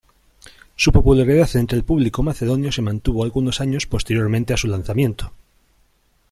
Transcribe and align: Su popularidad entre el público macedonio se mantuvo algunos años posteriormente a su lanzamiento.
Su 0.75 0.91
popularidad 0.91 1.47
entre 1.55 1.77
el 1.77 1.83
público 1.83 2.23
macedonio 2.23 2.71
se 2.71 2.81
mantuvo 2.81 3.23
algunos 3.23 3.61
años 3.61 3.85
posteriormente 3.85 4.51
a 4.51 4.57
su 4.57 4.65
lanzamiento. 4.67 5.31